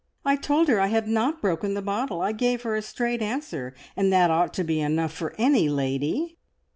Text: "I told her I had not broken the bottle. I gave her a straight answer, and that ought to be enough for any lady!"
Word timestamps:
"I 0.25 0.35
told 0.35 0.67
her 0.67 0.79
I 0.81 0.87
had 0.87 1.07
not 1.07 1.43
broken 1.43 1.75
the 1.75 1.81
bottle. 1.83 2.21
I 2.23 2.31
gave 2.31 2.63
her 2.63 2.75
a 2.75 2.81
straight 2.81 3.21
answer, 3.21 3.75
and 3.95 4.11
that 4.11 4.31
ought 4.31 4.51
to 4.55 4.63
be 4.63 4.81
enough 4.81 5.13
for 5.13 5.35
any 5.37 5.69
lady!" 5.69 6.39